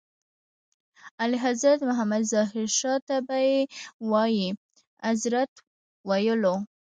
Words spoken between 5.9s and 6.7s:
ویلو.